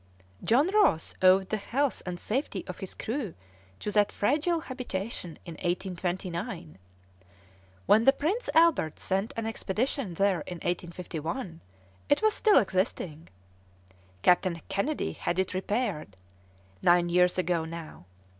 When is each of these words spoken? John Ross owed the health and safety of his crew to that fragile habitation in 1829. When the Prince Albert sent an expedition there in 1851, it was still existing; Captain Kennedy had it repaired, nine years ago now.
John 0.43 0.67
Ross 0.69 1.13
owed 1.21 1.49
the 1.49 1.57
health 1.57 2.01
and 2.07 2.19
safety 2.19 2.63
of 2.65 2.79
his 2.79 2.95
crew 2.95 3.35
to 3.81 3.91
that 3.91 4.11
fragile 4.11 4.61
habitation 4.61 5.37
in 5.45 5.53
1829. 5.61 6.79
When 7.85 8.05
the 8.05 8.11
Prince 8.11 8.49
Albert 8.55 8.99
sent 8.99 9.31
an 9.37 9.45
expedition 9.45 10.15
there 10.15 10.39
in 10.47 10.55
1851, 10.55 11.61
it 12.09 12.23
was 12.23 12.33
still 12.33 12.57
existing; 12.57 13.29
Captain 14.23 14.63
Kennedy 14.69 15.11
had 15.11 15.37
it 15.37 15.53
repaired, 15.53 16.17
nine 16.81 17.09
years 17.09 17.37
ago 17.37 17.63
now. 17.63 18.05